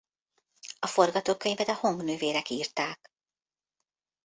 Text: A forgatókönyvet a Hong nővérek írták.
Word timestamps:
A 0.79 0.87
forgatókönyvet 0.87 1.67
a 1.67 1.73
Hong 1.73 2.03
nővérek 2.03 2.49
írták. 2.49 3.11